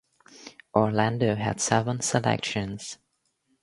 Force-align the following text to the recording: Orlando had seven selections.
Orlando 0.75 1.35
had 1.35 1.61
seven 1.61 2.01
selections. 2.01 2.97